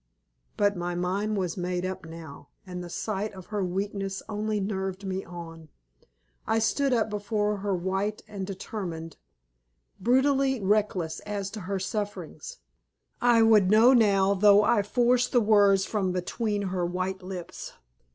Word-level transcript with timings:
But 0.57 0.75
my 0.75 0.95
mind 0.95 1.37
was 1.37 1.55
made 1.57 1.85
up 1.85 2.05
now, 2.07 2.47
and 2.65 2.83
the 2.83 2.89
sight 2.89 3.33
of 3.33 3.45
her 3.53 3.63
weakness 3.63 4.23
only 4.27 4.59
nerved 4.59 5.05
me 5.05 5.23
on. 5.23 5.69
I 6.47 6.57
stood 6.57 6.91
up 6.91 7.07
before 7.11 7.57
her 7.57 7.75
white 7.75 8.23
and 8.27 8.47
determined 8.47 9.17
brutally 9.99 10.59
reckless 10.59 11.19
as 11.19 11.51
to 11.51 11.59
her 11.69 11.77
sufferings. 11.77 12.57
I 13.21 13.43
would 13.43 13.69
know 13.69 13.93
now, 13.93 14.33
though 14.33 14.63
I 14.63 14.81
forced 14.81 15.33
the 15.33 15.39
words 15.39 15.85
from 15.85 16.11
between 16.11 16.69
her 16.73 16.83
white 16.83 17.21
lips. 17.21 17.73